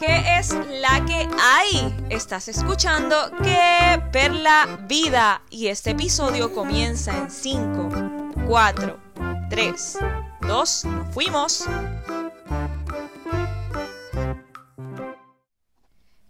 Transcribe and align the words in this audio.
¿Qué 0.00 0.38
es 0.38 0.54
la 0.80 1.04
que 1.04 1.28
hay? 1.38 1.94
Estás 2.08 2.48
escuchando 2.48 3.30
Que 3.42 4.00
Perla 4.10 4.78
Vida 4.88 5.42
y 5.50 5.66
este 5.66 5.90
episodio 5.90 6.54
comienza 6.54 7.14
en 7.14 7.30
5, 7.30 7.90
4, 8.48 8.98
3, 9.50 9.98
2, 10.40 10.84
fuimos. 11.12 11.66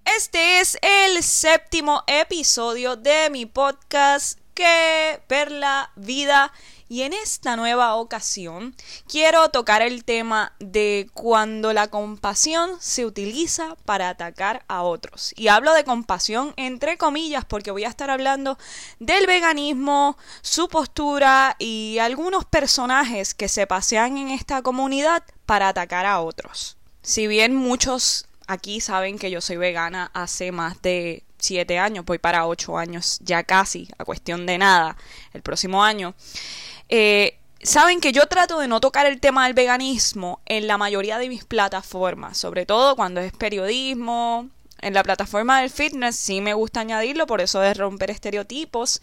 Este 0.05 0.59
es 0.59 0.77
el 0.83 1.23
séptimo 1.23 2.03
episodio 2.09 2.97
de 2.97 3.31
mi 3.31 3.47
podcast 3.47 4.40
Perla 5.27 5.91
Vida 5.97 6.53
y 6.89 7.03
en 7.03 7.13
esta 7.13 7.55
nueva 7.55 7.95
ocasión 7.95 8.75
quiero 9.07 9.49
tocar 9.51 9.81
el 9.81 10.05
tema 10.05 10.53
de 10.59 11.09
cuando 11.15 11.73
la 11.73 11.89
compasión 11.89 12.71
se 12.81 13.07
utiliza 13.07 13.77
para 13.85 14.09
atacar 14.09 14.65
a 14.67 14.83
otros. 14.83 15.33
Y 15.37 15.49
hablo 15.49 15.73
de 15.73 15.85
compasión 15.85 16.53
entre 16.57 16.99
comillas 16.99 17.45
porque 17.45 17.71
voy 17.71 17.85
a 17.85 17.89
estar 17.89 18.11
hablando 18.11 18.59
del 18.99 19.29
veganismo, 19.29 20.19
su 20.43 20.69
postura 20.69 21.55
y 21.61 21.99
algunos 22.01 22.45
personajes 22.45 23.35
que 23.35 23.49
se 23.49 23.69
pasean 23.69 24.19
en 24.19 24.29
esta 24.31 24.63
comunidad 24.63 25.23
para 25.47 25.69
atacar 25.69 26.07
a 26.07 26.21
otros. 26.21 26.77
Si 27.03 27.27
bien 27.29 27.55
muchos 27.55 28.27
aquí 28.51 28.81
saben 28.81 29.17
que 29.19 29.31
yo 29.31 29.41
soy 29.41 29.57
vegana 29.57 30.11
hace 30.13 30.51
más 30.51 30.83
de 30.83 31.23
siete 31.39 31.79
años, 31.79 32.05
voy 32.05 32.19
para 32.19 32.47
ocho 32.47 32.77
años 32.77 33.21
ya 33.23 33.45
casi, 33.45 33.89
a 33.97 34.05
cuestión 34.05 34.45
de 34.45 34.59
nada, 34.59 34.97
el 35.33 35.43
próximo 35.43 35.85
año. 35.85 36.15
Eh, 36.89 37.39
saben 37.63 38.01
que 38.01 38.13
yo 38.13 38.27
trato 38.27 38.59
de 38.59 38.67
no 38.67 38.81
tocar 38.81 39.07
el 39.07 39.21
tema 39.21 39.45
del 39.45 39.55
veganismo 39.55 40.41
en 40.47 40.67
la 40.67 40.79
mayoría 40.79 41.19
de 41.19 41.29
mis 41.29 41.45
plataformas, 41.45 42.39
sobre 42.39 42.67
todo 42.67 42.97
cuando 42.97 43.21
es 43.21 43.33
periodismo. 43.33 44.49
En 44.81 44.95
la 44.95 45.05
plataforma 45.05 45.61
del 45.61 45.71
fitness 45.71 46.17
sí 46.17 46.41
me 46.41 46.55
gusta 46.55 46.81
añadirlo, 46.81 47.27
por 47.27 47.41
eso 47.41 47.61
de 47.61 47.75
romper 47.75 48.11
estereotipos. 48.11 49.01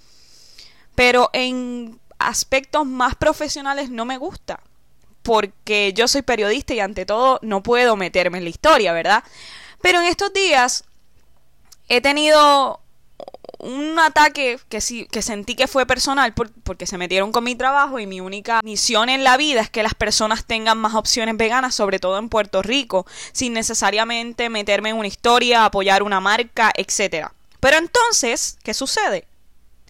Pero 0.95 1.29
en 1.33 1.99
aspectos 2.19 2.85
más 2.85 3.15
profesionales 3.15 3.89
no 3.89 4.03
me 4.03 4.17
gusta. 4.17 4.59
Porque 5.27 5.91
yo 5.93 6.07
soy 6.07 6.21
periodista 6.21 6.73
y 6.73 6.79
ante 6.79 7.05
todo 7.05 7.39
no 7.41 7.61
puedo 7.61 7.97
meterme 7.97 8.37
en 8.37 8.45
la 8.45 8.49
historia, 8.49 8.93
¿verdad? 8.93 9.25
Pero 9.81 9.99
en 9.99 10.05
estos 10.05 10.31
días 10.31 10.85
he 11.89 11.99
tenido 11.99 12.79
un 13.59 13.99
ataque 13.99 14.57
que 14.69 14.79
sí, 14.79 15.05
que 15.11 15.21
sentí 15.21 15.55
que 15.55 15.67
fue 15.67 15.85
personal 15.85 16.33
porque 16.33 16.85
se 16.85 16.97
metieron 16.97 17.33
con 17.33 17.43
mi 17.43 17.55
trabajo 17.55 17.99
y 17.99 18.07
mi 18.07 18.21
única 18.21 18.61
misión 18.63 19.09
en 19.09 19.25
la 19.25 19.35
vida 19.35 19.59
es 19.59 19.69
que 19.69 19.83
las 19.83 19.95
personas 19.95 20.45
tengan 20.45 20.77
más 20.77 20.95
opciones 20.95 21.35
veganas, 21.35 21.75
sobre 21.75 21.99
todo 21.99 22.19
en 22.19 22.29
Puerto 22.29 22.61
Rico, 22.61 23.05
sin 23.33 23.51
necesariamente 23.51 24.47
meterme 24.47 24.91
en 24.91 24.95
una 24.95 25.09
historia, 25.09 25.65
apoyar 25.65 26.03
una 26.03 26.21
marca, 26.21 26.71
etc. 26.77 27.31
Pero 27.59 27.75
entonces, 27.75 28.59
¿qué 28.63 28.73
sucede? 28.73 29.27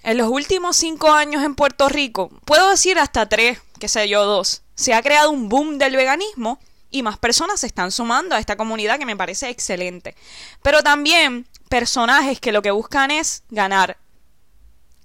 En 0.02 0.18
los 0.18 0.30
últimos 0.30 0.78
cinco 0.78 1.12
años 1.12 1.44
en 1.44 1.54
Puerto 1.54 1.90
Rico, 1.90 2.32
puedo 2.44 2.72
decir 2.72 2.98
hasta 2.98 3.30
tres, 3.30 3.62
qué 3.80 3.88
sé 3.88 4.10
yo, 4.10 4.26
dos, 4.26 4.64
se 4.78 4.94
ha 4.94 5.02
creado 5.02 5.32
un 5.32 5.50
boom 5.50 5.78
del 5.78 5.96
veganismo 5.96 6.60
y 6.90 7.04
más 7.04 7.18
personas 7.18 7.60
se 7.60 7.68
están 7.68 7.92
sumando 7.92 8.36
a 8.36 8.40
esta 8.40 8.56
comunidad 8.56 9.00
que 9.00 9.06
me 9.06 9.18
parece 9.18 9.50
excelente. 9.50 10.16
Pero 10.62 10.84
también 10.84 11.48
personajes 11.68 12.40
que 12.40 12.54
lo 12.54 12.62
que 12.62 12.72
buscan 12.72 13.12
es 13.12 13.44
ganar 13.50 13.98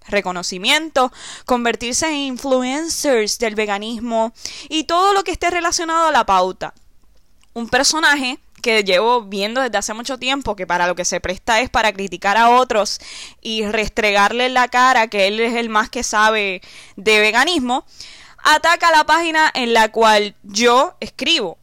reconocimiento, 0.09 1.13
convertirse 1.47 2.07
en 2.07 2.17
influencers 2.17 3.39
del 3.39 3.55
veganismo 3.55 4.33
y 4.69 4.85
todo 4.85 5.15
lo 5.15 5.25
que 5.25 5.33
esté 5.33 5.51
relacionado 5.51 6.09
a 6.09 6.13
la 6.13 6.27
pauta. 6.27 6.75
Un 7.55 7.69
personaje 7.69 8.39
que 8.61 8.85
llevo 8.85 9.23
viendo 9.23 9.61
desde 9.61 9.79
hace 9.79 9.95
mucho 9.95 10.19
tiempo, 10.19 10.55
que 10.55 10.67
para 10.67 10.87
lo 10.87 10.95
que 10.95 11.05
se 11.05 11.21
presta 11.21 11.61
es 11.61 11.71
para 11.71 11.93
criticar 11.93 12.37
a 12.37 12.51
otros 12.51 13.01
y 13.41 13.65
restregarle 13.67 14.49
la 14.49 14.69
cara 14.69 15.09
que 15.09 15.27
él 15.27 15.41
es 15.41 15.55
el 15.55 15.69
más 15.69 15.91
que 15.91 16.03
sabe 16.03 16.63
de 16.97 17.19
veganismo, 17.19 17.85
ataca 18.43 18.91
la 18.91 19.05
página 19.05 19.51
en 19.55 19.73
la 19.73 19.91
cual 19.91 20.35
yo 20.43 20.97
escribo 21.01 21.59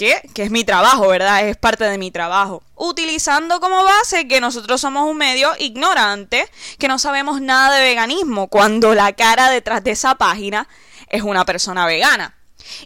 que 0.00 0.42
es 0.42 0.50
mi 0.50 0.64
trabajo, 0.64 1.08
¿verdad? 1.08 1.46
Es 1.46 1.56
parte 1.56 1.84
de 1.84 1.98
mi 1.98 2.10
trabajo. 2.10 2.62
Utilizando 2.74 3.60
como 3.60 3.84
base 3.84 4.26
que 4.26 4.40
nosotros 4.40 4.80
somos 4.80 5.06
un 5.08 5.18
medio 5.18 5.50
ignorante, 5.58 6.48
que 6.78 6.88
no 6.88 6.98
sabemos 6.98 7.42
nada 7.42 7.76
de 7.76 7.82
veganismo, 7.82 8.48
cuando 8.48 8.94
la 8.94 9.12
cara 9.12 9.50
detrás 9.50 9.84
de 9.84 9.90
esa 9.90 10.14
página 10.14 10.68
es 11.08 11.22
una 11.22 11.44
persona 11.44 11.86
vegana. 11.86 12.34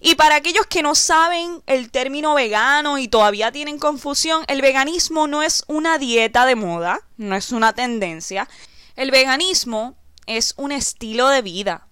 Y 0.00 0.16
para 0.16 0.36
aquellos 0.36 0.66
que 0.66 0.82
no 0.82 0.94
saben 0.94 1.62
el 1.66 1.90
término 1.90 2.34
vegano 2.34 2.98
y 2.98 3.06
todavía 3.06 3.52
tienen 3.52 3.78
confusión, 3.78 4.42
el 4.48 4.60
veganismo 4.60 5.28
no 5.28 5.42
es 5.42 5.62
una 5.68 5.98
dieta 5.98 6.46
de 6.46 6.56
moda, 6.56 7.00
no 7.16 7.36
es 7.36 7.52
una 7.52 7.74
tendencia. 7.74 8.48
El 8.96 9.12
veganismo 9.12 9.94
es 10.26 10.54
un 10.56 10.72
estilo 10.72 11.28
de 11.28 11.42
vida 11.42 11.86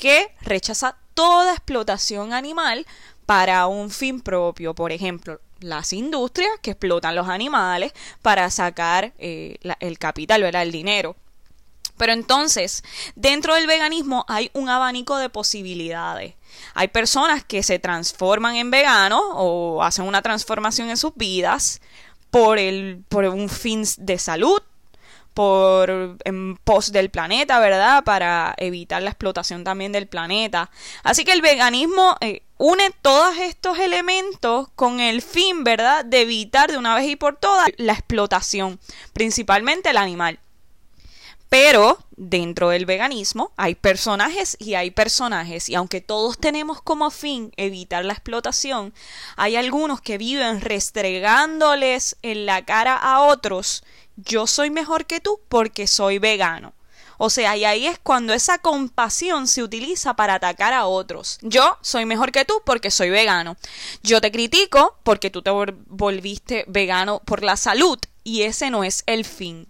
que 0.00 0.34
rechaza 0.40 0.96
toda 1.12 1.52
explotación 1.52 2.32
animal 2.32 2.86
para 3.26 3.66
un 3.66 3.90
fin 3.90 4.22
propio. 4.22 4.74
Por 4.74 4.92
ejemplo, 4.92 5.40
las 5.60 5.92
industrias 5.92 6.50
que 6.62 6.70
explotan 6.70 7.14
los 7.14 7.28
animales 7.28 7.92
para 8.22 8.48
sacar 8.50 9.12
eh, 9.18 9.58
el 9.78 9.98
capital, 9.98 10.42
el 10.42 10.72
dinero. 10.72 11.16
Pero 11.98 12.14
entonces, 12.14 12.82
dentro 13.14 13.54
del 13.54 13.66
veganismo 13.66 14.24
hay 14.26 14.50
un 14.54 14.70
abanico 14.70 15.18
de 15.18 15.28
posibilidades. 15.28 16.34
Hay 16.72 16.88
personas 16.88 17.44
que 17.44 17.62
se 17.62 17.78
transforman 17.78 18.56
en 18.56 18.70
veganos 18.70 19.20
o 19.34 19.82
hacen 19.82 20.06
una 20.06 20.22
transformación 20.22 20.88
en 20.88 20.96
sus 20.96 21.14
vidas 21.14 21.82
por, 22.30 22.58
el, 22.58 23.04
por 23.10 23.26
un 23.26 23.50
fin 23.50 23.84
de 23.98 24.18
salud, 24.18 24.62
por 25.40 26.18
en 26.24 26.58
pos 26.58 26.92
del 26.92 27.08
planeta, 27.08 27.60
¿verdad? 27.60 28.04
Para 28.04 28.54
evitar 28.58 29.00
la 29.00 29.08
explotación 29.08 29.64
también 29.64 29.90
del 29.90 30.06
planeta. 30.06 30.70
Así 31.02 31.24
que 31.24 31.32
el 31.32 31.40
veganismo 31.40 32.14
eh, 32.20 32.42
une 32.58 32.90
todos 33.00 33.38
estos 33.38 33.78
elementos 33.78 34.68
con 34.76 35.00
el 35.00 35.22
fin, 35.22 35.64
¿verdad?, 35.64 36.04
de 36.04 36.20
evitar 36.20 36.70
de 36.70 36.76
una 36.76 36.94
vez 36.94 37.08
y 37.08 37.16
por 37.16 37.38
todas 37.38 37.70
la 37.78 37.94
explotación, 37.94 38.78
principalmente 39.14 39.88
el 39.88 39.96
animal. 39.96 40.40
Pero 41.48 41.98
dentro 42.16 42.68
del 42.68 42.84
veganismo 42.84 43.50
hay 43.56 43.76
personajes 43.76 44.58
y 44.60 44.74
hay 44.74 44.90
personajes, 44.90 45.70
y 45.70 45.74
aunque 45.74 46.02
todos 46.02 46.36
tenemos 46.36 46.82
como 46.82 47.10
fin 47.10 47.50
evitar 47.56 48.04
la 48.04 48.12
explotación, 48.12 48.92
hay 49.36 49.56
algunos 49.56 50.02
que 50.02 50.18
viven 50.18 50.60
restregándoles 50.60 52.18
en 52.20 52.44
la 52.44 52.66
cara 52.66 52.94
a 52.94 53.22
otros, 53.22 53.82
yo 54.24 54.46
soy 54.46 54.70
mejor 54.70 55.06
que 55.06 55.20
tú 55.20 55.40
porque 55.48 55.86
soy 55.86 56.18
vegano. 56.18 56.72
O 57.22 57.28
sea, 57.28 57.54
y 57.54 57.66
ahí 57.66 57.86
es 57.86 57.98
cuando 57.98 58.32
esa 58.32 58.56
compasión 58.56 59.46
se 59.46 59.62
utiliza 59.62 60.14
para 60.14 60.36
atacar 60.36 60.72
a 60.72 60.86
otros. 60.86 61.38
Yo 61.42 61.76
soy 61.82 62.06
mejor 62.06 62.32
que 62.32 62.46
tú 62.46 62.62
porque 62.64 62.90
soy 62.90 63.10
vegano. 63.10 63.58
Yo 64.02 64.22
te 64.22 64.32
critico 64.32 64.96
porque 65.02 65.28
tú 65.28 65.42
te 65.42 65.50
volviste 65.50 66.64
vegano 66.66 67.20
por 67.26 67.42
la 67.42 67.58
salud 67.58 67.98
y 68.24 68.44
ese 68.44 68.70
no 68.70 68.84
es 68.84 69.02
el 69.04 69.26
fin. 69.26 69.68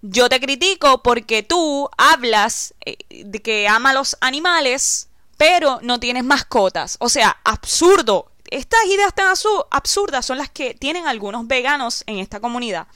Yo 0.00 0.30
te 0.30 0.40
critico 0.40 1.02
porque 1.02 1.42
tú 1.42 1.90
hablas 1.98 2.72
eh, 2.86 2.96
de 3.10 3.42
que 3.42 3.68
ama 3.68 3.90
a 3.90 3.94
los 3.94 4.16
animales, 4.22 5.08
pero 5.36 5.80
no 5.82 6.00
tienes 6.00 6.24
mascotas. 6.24 6.96
O 6.98 7.10
sea, 7.10 7.38
absurdo. 7.44 8.30
Estas 8.50 8.84
ideas 8.86 9.14
tan 9.14 9.34
absurdas 9.70 10.24
son 10.24 10.38
las 10.38 10.48
que 10.48 10.72
tienen 10.72 11.06
algunos 11.06 11.46
veganos 11.46 12.04
en 12.06 12.20
esta 12.20 12.40
comunidad. 12.40 12.86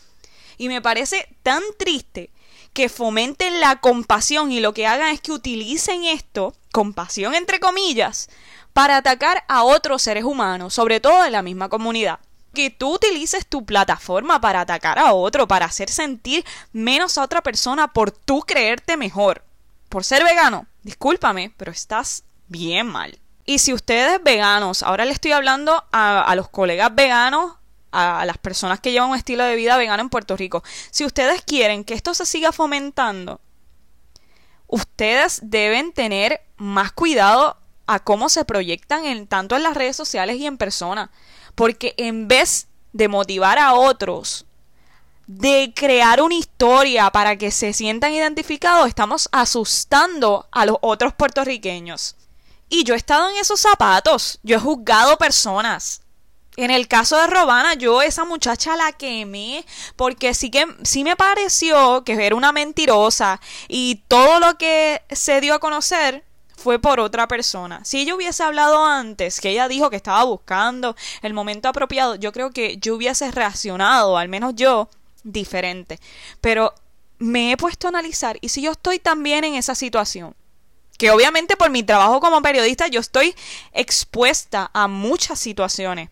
Y 0.59 0.69
me 0.69 0.83
parece 0.83 1.35
tan 1.43 1.63
triste 1.79 2.31
que 2.73 2.89
fomenten 2.89 3.61
la 3.61 3.77
compasión 3.81 4.53
y 4.53 4.61
lo 4.61 4.75
que 4.75 4.87
hagan 4.87 5.09
es 5.09 5.21
que 5.21 5.33
utilicen 5.33 6.05
esto, 6.05 6.55
compasión 6.73 7.35
entre 7.35 7.61
comillas, 7.61 8.29
para 8.73 8.97
atacar 8.97 9.45
a 9.49 9.65
otros 9.65 10.03
seres 10.03 10.25
humanos, 10.25 10.75
sobre 10.75 11.01
todo 11.01 11.23
de 11.23 11.31
la 11.31 11.43
misma 11.43 11.69
comunidad. 11.69 12.21
Que 12.55 12.71
tú 12.71 12.95
utilices 12.95 13.47
tu 13.47 13.65
plataforma 13.65 14.41
para 14.41 14.61
atacar 14.61 14.99
a 14.99 15.13
otro, 15.13 15.49
para 15.49 15.67
hacer 15.67 15.91
sentir 15.91 16.45
menos 16.73 17.19
a 17.19 17.23
otra 17.23 17.43
persona 17.43 17.89
por 17.93 18.11
tú 18.11 18.41
creerte 18.41 18.97
mejor. 18.97 19.45
Por 19.89 20.05
ser 20.05 20.23
vegano, 20.25 20.67
discúlpame, 20.83 21.53
pero 21.57 21.73
estás 21.73 22.25
bien 22.49 22.87
mal. 22.87 23.19
Y 23.45 23.59
si 23.59 23.73
ustedes 23.73 24.23
veganos, 24.23 24.83
ahora 24.83 25.05
le 25.05 25.13
estoy 25.13 25.33
hablando 25.33 25.85
a, 25.93 26.23
a 26.23 26.35
los 26.35 26.49
colegas 26.49 26.95
veganos 26.95 27.55
a 27.91 28.25
las 28.27 28.39
personas 28.39 28.81
que 28.81 28.93
llevan 28.93 29.11
un 29.11 29.17
estilo 29.17 29.45
de 29.45 29.57
vida 29.57 29.77
vegano 29.77 30.03
en 30.03 30.11
Puerto 30.11 30.37
Rico. 30.37 30.63
Si 30.91 31.05
ustedes 31.05 31.43
quieren 31.43 31.85
que 31.85 31.95
esto 31.95 32.15
se 32.15 32.27
siga 32.27 32.53
fomentando, 32.53 33.41
ustedes 34.67 35.41
deben 35.43 35.93
tener 35.93 36.43
más 36.57 36.93
cuidado 36.93 37.57
a 37.87 37.99
cómo 38.01 38.29
se 38.29 38.45
proyectan 38.45 39.07
en, 39.07 39.27
tanto 39.27 39.57
en 39.57 39.63
las 39.63 39.75
redes 39.75 39.97
sociales 39.97 40.37
y 40.37 40.47
en 40.47 40.59
persona. 40.59 41.11
Porque 41.55 41.95
en 41.97 42.29
vez 42.29 42.69
de 42.93 43.09
motivar 43.09 43.59
a 43.59 43.75
otros, 43.75 44.45
de 45.27 45.73
crear 45.75 46.23
una 46.23 46.35
historia 46.35 47.11
para 47.11 47.37
que 47.37 47.51
se 47.51 47.73
sientan 47.73 48.13
identificados, 48.13 48.89
estamos 48.89 49.29
asustando 49.33 50.47
a 50.51 50.67
los 50.67 50.77
otros 50.81 51.15
puertorriqueños. 51.15 52.17
Y 52.69 52.85
yo 52.85 52.95
he 52.95 52.97
estado 52.99 53.31
en 53.31 53.37
esos 53.39 53.61
zapatos, 53.61 54.39
yo 54.43 54.57
he 54.57 54.61
juzgado 54.61 55.17
personas 55.17 56.03
En 56.59 56.73
el 56.73 56.89
caso 56.89 57.17
de 57.17 57.29
Robana, 57.29 57.75
yo 57.75 58.03
esa 58.03 58.25
muchacha 58.25 58.75
la 58.75 58.91
quemé 58.91 59.65
porque 59.95 60.35
sí 60.35 60.51
que 60.51 60.67
sí 60.83 61.05
me 61.05 61.15
pareció 61.15 62.03
que 62.03 62.15
era 62.15 62.35
una 62.35 62.51
mentirosa 62.51 63.41
y 63.69 64.03
todo 64.09 64.41
lo 64.41 64.59
que 64.59 65.01
se 65.09 65.41
dio 65.41 65.55
a 65.55 65.61
conocer 65.61 66.25
fue 66.57 66.81
por 66.81 66.99
otra 66.99 67.29
persona. 67.29 67.85
Si 67.85 68.01
ella 68.01 68.17
hubiese 68.17 68.43
hablado 68.43 68.85
antes, 68.85 69.41
que 69.41 69.51
ella 69.51 69.69
dijo 69.69 69.89
que 69.89 69.95
estaba 69.95 70.25
buscando 70.25 70.97
el 71.23 71.33
momento 71.33 71.69
apropiado, 71.69 72.17
yo 72.17 72.33
creo 72.33 72.51
que 72.51 72.77
yo 72.79 72.97
hubiese 72.97 73.31
reaccionado, 73.31 74.19
al 74.19 74.29
menos 74.29 74.57
yo, 74.57 74.89
diferente. 75.23 76.01
Pero 76.41 76.75
me 77.19 77.53
he 77.53 77.57
puesto 77.57 77.87
a 77.87 77.91
analizar 77.91 78.37
y 78.41 78.49
si 78.49 78.63
yo 78.63 78.73
estoy 78.73 78.99
también 78.99 79.45
en 79.45 79.55
esa 79.55 79.77
situación, 79.77 80.35
que 80.99 81.13
obviamente 81.13 81.57
por 81.57 81.71
mi 81.71 81.85
trabajo 81.85 82.19
como 82.19 82.43
periodista 82.43 82.89
yo 82.89 82.99
estoy 82.99 83.37
expuesta 83.73 84.73
a 84.75 84.89
muchas 84.89 85.39
situaciones. 85.39 86.11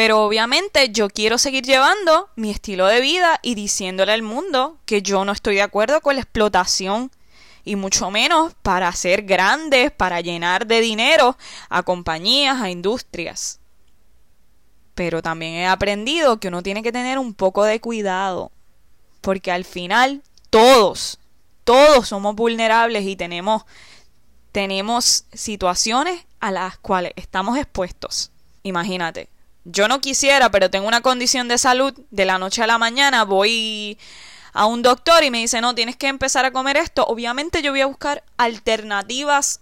Pero 0.00 0.24
obviamente 0.24 0.88
yo 0.88 1.10
quiero 1.10 1.36
seguir 1.36 1.62
llevando 1.62 2.30
mi 2.34 2.50
estilo 2.50 2.86
de 2.86 3.02
vida 3.02 3.38
y 3.42 3.54
diciéndole 3.54 4.12
al 4.12 4.22
mundo 4.22 4.78
que 4.86 5.02
yo 5.02 5.26
no 5.26 5.32
estoy 5.32 5.56
de 5.56 5.62
acuerdo 5.62 6.00
con 6.00 6.14
la 6.14 6.22
explotación 6.22 7.10
y 7.66 7.76
mucho 7.76 8.10
menos 8.10 8.54
para 8.62 8.90
ser 8.92 9.24
grandes, 9.24 9.90
para 9.90 10.22
llenar 10.22 10.66
de 10.66 10.80
dinero 10.80 11.36
a 11.68 11.82
compañías, 11.82 12.62
a 12.62 12.70
industrias. 12.70 13.60
Pero 14.94 15.20
también 15.20 15.52
he 15.52 15.66
aprendido 15.66 16.40
que 16.40 16.48
uno 16.48 16.62
tiene 16.62 16.82
que 16.82 16.92
tener 16.92 17.18
un 17.18 17.34
poco 17.34 17.64
de 17.64 17.78
cuidado, 17.78 18.52
porque 19.20 19.52
al 19.52 19.66
final 19.66 20.22
todos, 20.48 21.18
todos 21.64 22.08
somos 22.08 22.34
vulnerables 22.34 23.04
y 23.04 23.16
tenemos 23.16 23.66
tenemos 24.50 25.26
situaciones 25.34 26.24
a 26.40 26.50
las 26.52 26.78
cuales 26.78 27.12
estamos 27.16 27.58
expuestos. 27.58 28.32
Imagínate, 28.62 29.28
yo 29.64 29.88
no 29.88 30.00
quisiera, 30.00 30.50
pero 30.50 30.70
tengo 30.70 30.88
una 30.88 31.00
condición 31.00 31.48
de 31.48 31.58
salud, 31.58 31.94
de 32.10 32.24
la 32.24 32.38
noche 32.38 32.62
a 32.62 32.66
la 32.66 32.78
mañana 32.78 33.24
voy 33.24 33.98
a 34.52 34.66
un 34.66 34.82
doctor 34.82 35.22
y 35.22 35.30
me 35.30 35.38
dice, 35.38 35.60
no, 35.60 35.74
tienes 35.74 35.96
que 35.96 36.08
empezar 36.08 36.44
a 36.44 36.52
comer 36.52 36.76
esto, 36.76 37.04
obviamente 37.06 37.62
yo 37.62 37.72
voy 37.72 37.82
a 37.82 37.86
buscar 37.86 38.24
alternativas 38.36 39.60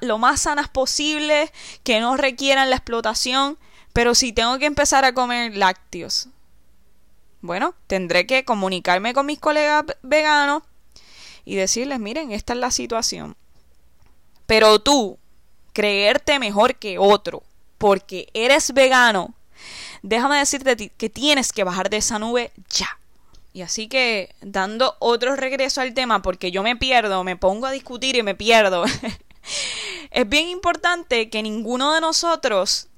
lo 0.00 0.18
más 0.18 0.42
sanas 0.42 0.68
posible, 0.68 1.52
que 1.84 2.00
no 2.00 2.16
requieran 2.16 2.70
la 2.70 2.76
explotación, 2.76 3.58
pero 3.92 4.14
si 4.14 4.32
tengo 4.32 4.58
que 4.58 4.66
empezar 4.66 5.04
a 5.04 5.14
comer 5.14 5.56
lácteos, 5.56 6.28
bueno, 7.40 7.74
tendré 7.86 8.26
que 8.26 8.44
comunicarme 8.44 9.14
con 9.14 9.26
mis 9.26 9.38
colegas 9.38 9.84
veganos 10.02 10.62
y 11.44 11.56
decirles, 11.56 11.98
miren, 12.00 12.32
esta 12.32 12.52
es 12.52 12.58
la 12.58 12.70
situación. 12.70 13.36
Pero 14.46 14.80
tú, 14.80 15.18
creerte 15.72 16.38
mejor 16.38 16.76
que 16.76 16.98
otro, 16.98 17.44
porque 17.80 18.28
eres 18.34 18.74
vegano, 18.74 19.32
déjame 20.02 20.36
decirte 20.36 20.90
que 20.90 21.08
tienes 21.08 21.50
que 21.50 21.64
bajar 21.64 21.88
de 21.88 21.96
esa 21.96 22.18
nube 22.18 22.52
ya. 22.68 22.98
Y 23.54 23.62
así 23.62 23.88
que, 23.88 24.34
dando 24.42 24.96
otro 24.98 25.34
regreso 25.34 25.80
al 25.80 25.94
tema, 25.94 26.20
porque 26.20 26.50
yo 26.50 26.62
me 26.62 26.76
pierdo, 26.76 27.24
me 27.24 27.36
pongo 27.36 27.66
a 27.66 27.70
discutir 27.70 28.16
y 28.16 28.22
me 28.22 28.34
pierdo, 28.34 28.84
es 30.10 30.28
bien 30.28 30.50
importante 30.50 31.30
que 31.30 31.42
ninguno 31.42 31.94
de 31.94 32.02
nosotros 32.02 32.88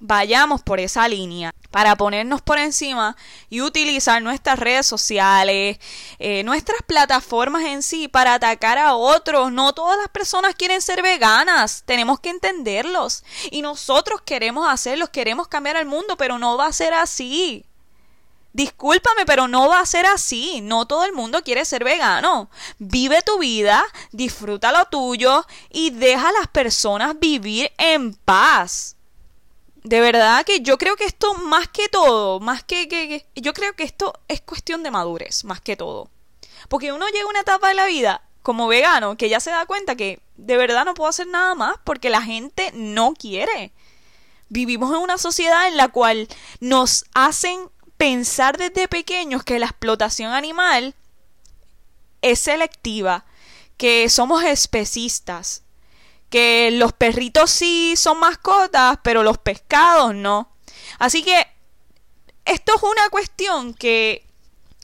vayamos 0.00 0.60
por 0.60 0.80
esa 0.80 1.06
línea 1.06 1.52
para 1.72 1.96
ponernos 1.96 2.42
por 2.42 2.58
encima 2.58 3.16
y 3.50 3.62
utilizar 3.62 4.22
nuestras 4.22 4.58
redes 4.58 4.86
sociales, 4.86 5.78
eh, 6.20 6.44
nuestras 6.44 6.82
plataformas 6.86 7.64
en 7.64 7.82
sí 7.82 8.06
para 8.06 8.34
atacar 8.34 8.78
a 8.78 8.94
otros. 8.94 9.50
No 9.50 9.72
todas 9.72 9.98
las 9.98 10.08
personas 10.08 10.54
quieren 10.54 10.80
ser 10.80 11.02
veganas, 11.02 11.82
tenemos 11.84 12.20
que 12.20 12.28
entenderlos. 12.28 13.24
Y 13.50 13.62
nosotros 13.62 14.20
queremos 14.20 14.68
hacerlos, 14.68 15.08
queremos 15.08 15.48
cambiar 15.48 15.76
el 15.76 15.86
mundo, 15.86 16.16
pero 16.16 16.38
no 16.38 16.56
va 16.56 16.66
a 16.66 16.72
ser 16.72 16.94
así. 16.94 17.64
Discúlpame, 18.52 19.24
pero 19.24 19.48
no 19.48 19.68
va 19.68 19.80
a 19.80 19.86
ser 19.86 20.04
así. 20.04 20.60
No 20.60 20.86
todo 20.86 21.04
el 21.04 21.14
mundo 21.14 21.42
quiere 21.42 21.64
ser 21.64 21.84
vegano. 21.84 22.50
Vive 22.78 23.22
tu 23.22 23.38
vida, 23.38 23.82
disfruta 24.10 24.72
lo 24.72 24.84
tuyo 24.86 25.46
y 25.70 25.90
deja 25.90 26.28
a 26.28 26.32
las 26.32 26.48
personas 26.48 27.18
vivir 27.18 27.72
en 27.78 28.14
paz. 28.14 28.96
De 29.82 30.00
verdad 30.00 30.44
que 30.44 30.60
yo 30.60 30.78
creo 30.78 30.96
que 30.96 31.04
esto 31.04 31.34
más 31.34 31.68
que 31.68 31.88
todo, 31.88 32.38
más 32.38 32.62
que, 32.62 32.88
que, 32.88 33.26
yo 33.34 33.52
creo 33.52 33.74
que 33.74 33.82
esto 33.82 34.14
es 34.28 34.40
cuestión 34.40 34.82
de 34.82 34.92
madurez, 34.92 35.44
más 35.44 35.60
que 35.60 35.76
todo. 35.76 36.08
Porque 36.68 36.92
uno 36.92 37.06
llega 37.08 37.24
a 37.24 37.28
una 37.28 37.40
etapa 37.40 37.68
de 37.68 37.74
la 37.74 37.86
vida 37.86 38.22
como 38.42 38.68
vegano 38.68 39.16
que 39.16 39.28
ya 39.28 39.40
se 39.40 39.50
da 39.50 39.66
cuenta 39.66 39.96
que 39.96 40.20
de 40.36 40.56
verdad 40.56 40.84
no 40.84 40.94
puedo 40.94 41.10
hacer 41.10 41.26
nada 41.26 41.54
más 41.54 41.76
porque 41.84 42.10
la 42.10 42.22
gente 42.22 42.70
no 42.74 43.14
quiere. 43.14 43.72
Vivimos 44.48 44.94
en 44.94 45.00
una 45.00 45.18
sociedad 45.18 45.68
en 45.68 45.76
la 45.76 45.88
cual 45.88 46.28
nos 46.60 47.04
hacen 47.14 47.70
pensar 47.96 48.58
desde 48.58 48.88
pequeños 48.88 49.44
que 49.44 49.58
la 49.58 49.66
explotación 49.66 50.32
animal 50.32 50.94
es 52.20 52.40
selectiva, 52.40 53.24
que 53.76 54.08
somos 54.08 54.44
especistas, 54.44 55.62
que 56.32 56.70
los 56.72 56.94
perritos 56.94 57.50
sí 57.50 57.94
son 57.96 58.18
mascotas, 58.18 58.98
pero 59.04 59.22
los 59.22 59.36
pescados 59.38 60.14
no. 60.14 60.50
Así 60.98 61.22
que 61.22 61.46
esto 62.46 62.72
es 62.74 62.82
una 62.82 63.08
cuestión 63.10 63.74
que 63.74 64.26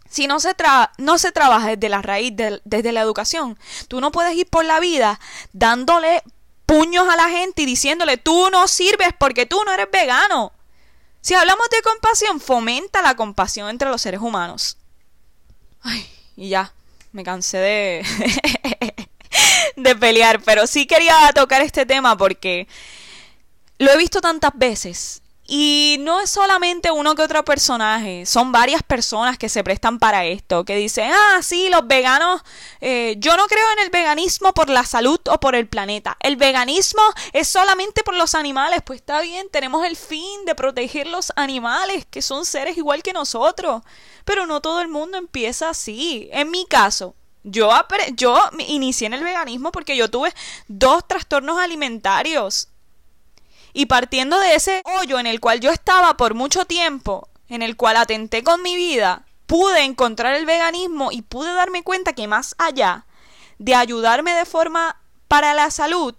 si 0.09 0.27
no 0.27 0.41
se, 0.41 0.55
no 0.99 1.19
se 1.19 1.33
trabaja 1.33 1.71
desde 1.71 1.89
la 1.89 2.03
raíz, 2.03 2.35
desde 2.37 2.93
la 2.93 3.01
educación, 3.01 3.59
tú 3.89 4.01
no 4.01 4.13
puedes 4.13 4.37
ir 4.37 4.47
por 4.47 4.65
la 4.65 4.79
vida 4.79 5.19
dándole 5.53 6.23
puños 6.67 7.09
a 7.09 7.17
la 7.17 7.31
gente 7.31 7.63
y 7.63 7.67
diciéndole 7.67 8.19
tú 8.19 8.51
no 8.51 8.69
sirves 8.69 9.09
porque 9.19 9.47
tú 9.47 9.63
no 9.65 9.73
eres 9.73 9.91
vegano. 9.91 10.53
Si 11.23 11.35
hablamos 11.35 11.67
de 11.71 11.81
compasión, 11.81 12.41
fomenta 12.41 13.01
la 13.01 13.17
compasión 13.17 13.71
entre 13.71 13.89
los 13.89 14.03
seres 14.03 14.21
humanos. 14.21 14.77
Ay, 15.81 16.07
y 16.37 16.51
ya, 16.51 16.75
me 17.13 17.25
cansé 17.25 17.57
de, 17.57 18.05
de 19.77 19.97
pelear, 19.97 20.41
pero 20.43 20.67
sí 20.67 20.87
quería 20.87 21.15
tocar 21.35 21.63
este 21.63 21.87
tema 21.87 22.17
porque 22.17 22.69
lo 23.79 23.91
he 23.93 23.97
visto 23.97 24.21
tantas 24.21 24.53
veces 24.55 25.23
y 25.51 25.97
no 26.01 26.21
es 26.21 26.29
solamente 26.29 26.91
uno 26.91 27.15
que 27.15 27.23
otro 27.23 27.43
personaje, 27.43 28.27
son 28.27 28.53
varias 28.53 28.83
personas 28.83 29.39
que 29.39 29.49
se 29.49 29.65
prestan 29.65 29.99
para 29.99 30.27
esto, 30.27 30.63
que 30.67 30.77
dicen, 30.77 31.11
ah, 31.11 31.41
sí, 31.41 31.71
los 31.71 31.87
veganos, 31.87 32.43
eh, 32.83 33.15
yo 33.17 33.35
no 33.35 33.47
creo 33.47 33.65
en 33.73 33.79
el 33.79 33.89
veganismo 33.89 34.53
por 34.53 34.69
la 34.69 34.85
salud 34.85 35.19
o 35.27 35.41
por 35.41 35.55
el 35.55 35.67
planeta, 35.67 36.19
el 36.21 36.37
veganismo 36.37 37.01
es 37.33 37.49
solamente 37.49 38.03
por 38.03 38.15
los 38.15 38.35
animales, 38.35 38.83
pues 38.85 39.01
está 39.01 39.23
bien, 39.23 39.49
tenemos 39.51 39.87
el 39.87 39.97
fin 39.97 40.45
de 40.45 40.55
proteger 40.55 41.07
los 41.07 41.33
animales, 41.35 42.05
que 42.11 42.21
son 42.21 42.45
seres 42.45 42.77
igual 42.77 43.03
que 43.03 43.15
nosotros, 43.15 43.83
pero 44.27 44.47
no 44.47 44.61
todo 44.61 44.83
el 44.83 44.89
mundo 44.89 45.17
empieza 45.17 45.71
así. 45.71 46.29
En 46.33 46.51
mi 46.51 46.67
caso, 46.67 47.15
yo, 47.51 47.71
yo 48.15 48.41
inicié 48.59 49.07
en 49.07 49.15
el 49.15 49.25
veganismo 49.25 49.73
porque 49.73 49.97
yo 49.97 50.11
tuve 50.11 50.33
dos 50.69 51.07
trastornos 51.07 51.59
alimentarios 51.59 52.69
y 53.73 53.87
partiendo 53.87 54.39
de 54.41 54.55
ese 54.55 54.83
hoyo 54.85 55.19
en 55.19 55.27
el 55.27 55.41
cual 55.41 55.61
yo 55.61 55.71
estaba 55.71 56.17
por 56.17 56.35
mucho 56.35 56.65
tiempo, 56.65 57.29
en 57.49 57.63
el 57.63 57.77
cual 57.77 57.97
atenté 57.97 58.43
con 58.43 58.63
mi 58.63 58.77
vida, 58.77 59.25
pude 59.47 59.85
encontrar 59.85 60.35
el 60.35 60.47
veganismo 60.47 61.11
y 61.13 61.23
pude 61.23 61.53
darme 61.53 61.83
cuenta 61.83 62.13
que 62.13 62.27
más 62.27 62.55
allá 62.59 63.07
de 63.59 63.75
ayudarme 63.75 64.33
de 64.35 64.45
forma 64.45 65.01
para 65.27 65.55
la 65.55 65.71
salud, 65.71 66.15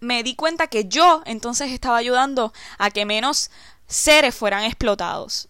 me 0.00 0.22
di 0.22 0.34
cuenta 0.34 0.66
que 0.66 0.86
yo 0.86 1.22
entonces 1.26 1.70
estaba 1.70 1.98
ayudando 1.98 2.52
a 2.78 2.90
que 2.90 3.04
menos 3.04 3.50
seres 3.86 4.34
fueran 4.34 4.64
explotados. 4.64 5.48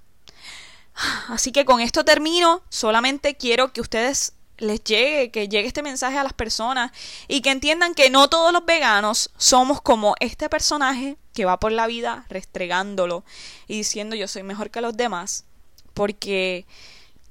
Así 1.28 1.52
que 1.52 1.64
con 1.64 1.80
esto 1.80 2.04
termino, 2.04 2.62
solamente 2.68 3.36
quiero 3.36 3.72
que 3.72 3.80
ustedes 3.80 4.34
les 4.60 4.84
llegue, 4.84 5.30
que 5.30 5.48
llegue 5.48 5.66
este 5.66 5.82
mensaje 5.82 6.18
a 6.18 6.22
las 6.22 6.32
personas 6.32 6.92
y 7.28 7.40
que 7.40 7.50
entiendan 7.50 7.94
que 7.94 8.10
no 8.10 8.28
todos 8.28 8.52
los 8.52 8.64
veganos 8.64 9.30
somos 9.36 9.80
como 9.80 10.14
este 10.20 10.48
personaje 10.48 11.16
que 11.32 11.44
va 11.44 11.58
por 11.58 11.72
la 11.72 11.86
vida 11.86 12.26
restregándolo 12.28 13.24
y 13.66 13.78
diciendo 13.78 14.16
yo 14.16 14.28
soy 14.28 14.42
mejor 14.42 14.70
que 14.70 14.80
los 14.80 14.96
demás, 14.96 15.44
porque 15.94 16.66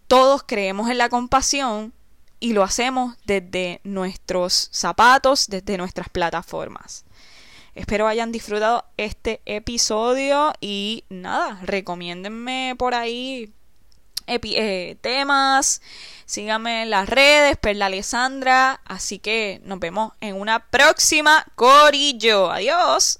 todos 0.07 0.43
creemos 0.45 0.89
en 0.89 0.98
la 0.98 1.09
compasión 1.09 1.93
y 2.39 2.53
lo 2.53 2.63
hacemos 2.63 3.15
desde 3.25 3.81
nuestros 3.83 4.69
zapatos, 4.71 5.48
desde 5.48 5.77
nuestras 5.77 6.09
plataformas. 6.09 7.05
Espero 7.75 8.07
hayan 8.07 8.31
disfrutado 8.31 8.86
este 8.98 9.41
episodio 9.45 10.53
y 10.59 11.03
nada, 11.09 11.59
recomiéndenme 11.63 12.75
por 12.77 12.95
ahí 12.95 13.53
eh, 14.29 14.98
temas. 15.01 15.81
Síganme 16.25 16.83
en 16.83 16.89
las 16.91 17.09
redes, 17.09 17.57
Perla 17.57 17.88
Alessandra. 17.88 18.81
Así 18.86 19.19
que 19.19 19.62
nos 19.63 19.79
vemos 19.79 20.13
en 20.21 20.36
una 20.36 20.59
próxima 20.69 21.45
Corillo. 21.55 22.51
Adiós. 22.51 23.18